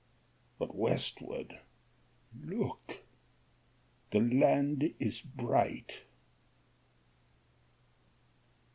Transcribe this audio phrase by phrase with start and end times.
[0.57, 1.59] But westward,
[2.41, 3.03] look,
[4.09, 5.99] the land is bright!